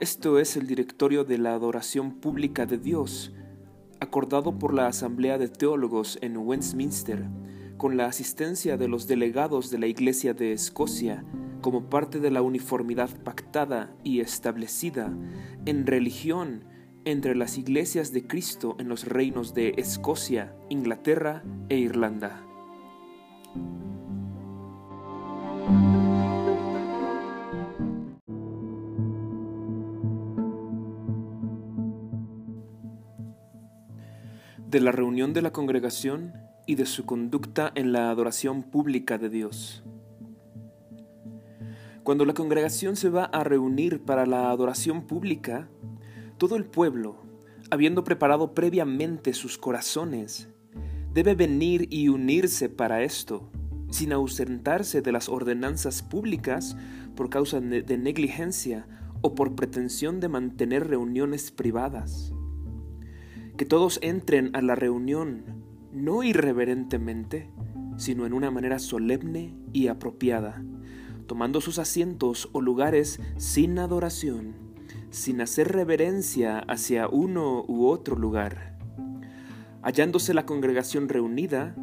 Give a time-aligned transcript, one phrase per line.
[0.00, 3.34] Esto es el directorio de la adoración pública de Dios,
[4.00, 7.28] acordado por la Asamblea de Teólogos en Westminster,
[7.76, 11.22] con la asistencia de los delegados de la Iglesia de Escocia,
[11.60, 15.14] como parte de la uniformidad pactada y establecida
[15.66, 16.64] en religión
[17.04, 22.42] entre las iglesias de Cristo en los reinos de Escocia, Inglaterra e Irlanda.
[34.70, 36.32] De la reunión de la congregación
[36.64, 39.82] y de su conducta en la adoración pública de Dios.
[42.04, 45.68] Cuando la congregación se va a reunir para la adoración pública,
[46.38, 47.16] todo el pueblo,
[47.72, 50.48] habiendo preparado previamente sus corazones,
[51.12, 53.50] debe venir y unirse para esto,
[53.90, 56.76] sin ausentarse de las ordenanzas públicas
[57.16, 58.86] por causa de negligencia
[59.20, 62.32] o por pretensión de mantener reuniones privadas
[63.60, 65.44] que todos entren a la reunión
[65.92, 67.50] no irreverentemente,
[67.98, 70.64] sino en una manera solemne y apropiada,
[71.26, 74.54] tomando sus asientos o lugares sin adoración,
[75.10, 78.78] sin hacer reverencia hacia uno u otro lugar.
[79.82, 81.76] Hallándose la congregación reunida,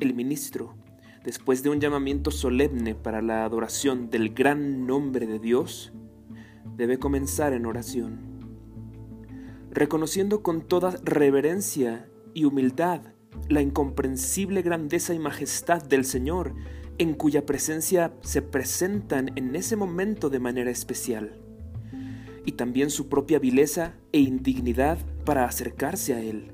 [0.00, 0.76] el ministro,
[1.24, 5.92] después de un llamamiento solemne para la adoración del gran nombre de Dios,
[6.74, 8.27] debe comenzar en oración
[9.70, 13.02] reconociendo con toda reverencia y humildad
[13.48, 16.54] la incomprensible grandeza y majestad del Señor,
[16.98, 21.38] en cuya presencia se presentan en ese momento de manera especial,
[22.44, 26.52] y también su propia vileza e indignidad para acercarse a Él,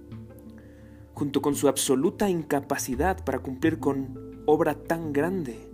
[1.15, 5.71] junto con su absoluta incapacidad para cumplir con obra tan grande,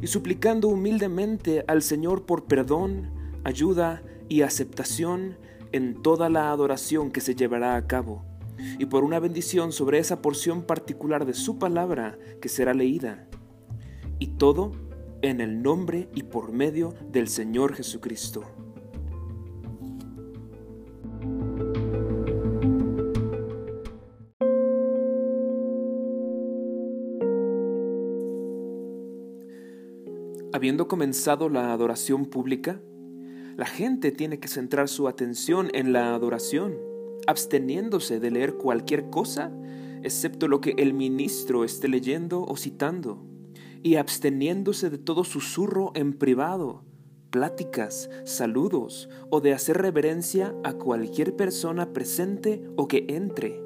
[0.00, 3.10] y suplicando humildemente al Señor por perdón,
[3.44, 5.36] ayuda y aceptación
[5.72, 8.24] en toda la adoración que se llevará a cabo,
[8.78, 13.28] y por una bendición sobre esa porción particular de su palabra que será leída.
[14.18, 14.72] Y todo
[15.22, 18.42] en el nombre y por medio del Señor Jesucristo.
[30.52, 32.80] Habiendo comenzado la adoración pública,
[33.56, 36.76] la gente tiene que centrar su atención en la adoración,
[37.26, 39.52] absteniéndose de leer cualquier cosa,
[40.02, 43.24] excepto lo que el ministro esté leyendo o citando,
[43.82, 46.84] y absteniéndose de todo susurro en privado,
[47.30, 53.60] pláticas, saludos o de hacer reverencia a cualquier persona presente o que entre,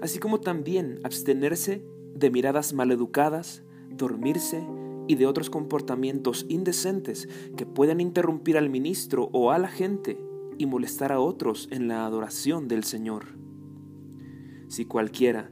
[0.00, 4.64] así como también abstenerse de miradas maleducadas, dormirse,
[5.06, 10.18] y de otros comportamientos indecentes que pueden interrumpir al ministro o a la gente
[10.58, 13.36] y molestar a otros en la adoración del Señor.
[14.68, 15.50] Si cualquiera,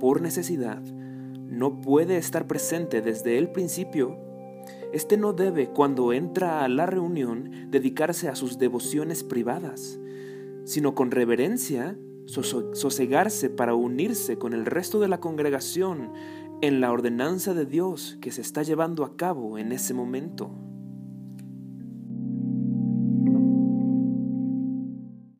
[0.00, 4.16] por necesidad, no puede estar presente desde el principio,
[4.92, 9.98] éste no debe, cuando entra a la reunión, dedicarse a sus devociones privadas,
[10.64, 11.96] sino con reverencia
[12.28, 16.12] sosegarse para unirse con el resto de la congregación
[16.60, 20.50] en la ordenanza de Dios que se está llevando a cabo en ese momento.